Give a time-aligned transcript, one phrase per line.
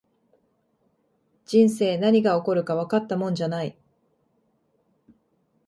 [1.45, 3.77] 人生、何が起こるかわかったもんじゃない